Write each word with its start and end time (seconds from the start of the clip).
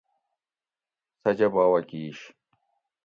سجہ 1.21 1.47
باوہ 1.53 1.79
کیش 1.89 2.17